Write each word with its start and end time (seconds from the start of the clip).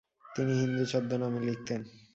তিনি 0.35 0.53
"হিন্দু" 0.61 0.83
ছদ্মনামে 0.85 1.39
লিখতেন। 1.47 1.81